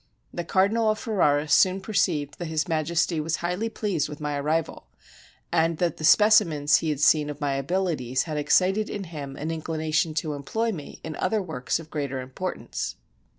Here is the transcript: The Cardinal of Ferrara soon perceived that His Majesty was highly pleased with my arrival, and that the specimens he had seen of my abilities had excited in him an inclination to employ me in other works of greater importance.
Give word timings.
The 0.33 0.43
Cardinal 0.43 0.89
of 0.89 0.97
Ferrara 0.97 1.47
soon 1.47 1.79
perceived 1.79 2.39
that 2.39 2.45
His 2.47 2.67
Majesty 2.67 3.21
was 3.21 3.35
highly 3.35 3.69
pleased 3.69 4.09
with 4.09 4.19
my 4.19 4.35
arrival, 4.35 4.87
and 5.51 5.77
that 5.77 5.97
the 5.97 6.03
specimens 6.03 6.77
he 6.77 6.89
had 6.89 6.99
seen 6.99 7.29
of 7.29 7.39
my 7.39 7.53
abilities 7.53 8.23
had 8.23 8.35
excited 8.37 8.89
in 8.89 9.03
him 9.03 9.35
an 9.35 9.51
inclination 9.51 10.15
to 10.15 10.33
employ 10.33 10.71
me 10.71 11.01
in 11.03 11.15
other 11.17 11.39
works 11.39 11.79
of 11.79 11.91
greater 11.91 12.19
importance. 12.19 12.95